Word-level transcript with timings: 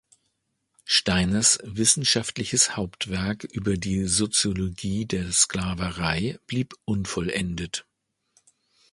Steiners 0.83 1.59
wissenschaftliches 1.61 2.75
Hauptwerk 2.75 3.43
über 3.43 3.77
die 3.77 4.05
Soziologie 4.05 5.05
der 5.05 5.31
Sklaverei 5.31 6.39
blieb 6.47 6.73
unvollendet. 6.85 7.85